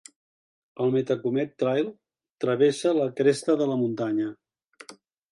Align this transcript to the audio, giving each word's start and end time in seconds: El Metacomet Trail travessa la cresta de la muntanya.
El 0.85 0.93
Metacomet 0.93 1.51
Trail 1.63 1.91
travessa 2.45 2.93
la 2.99 3.05
cresta 3.19 3.57
de 3.61 3.67
la 3.73 3.77
muntanya. 3.83 4.31